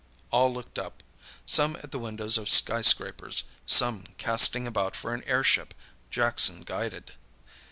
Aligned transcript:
All 0.31 0.51
looked 0.51 0.79
up—some 0.79 1.75
at 1.75 1.91
the 1.91 1.99
windows 1.99 2.35
of 2.39 2.49
skyscrapers, 2.49 3.43
some 3.67 4.05
casting 4.17 4.65
about 4.65 4.95
for 4.95 5.13
an 5.13 5.23
airship, 5.25 5.75
Jackson 6.09 6.61
guided. 6.61 7.11